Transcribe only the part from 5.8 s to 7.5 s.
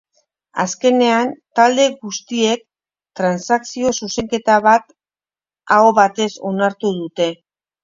batez onartu dute.